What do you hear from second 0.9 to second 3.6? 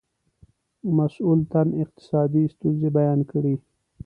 مسئول تن اقتصادي ستونزې بیان کړې.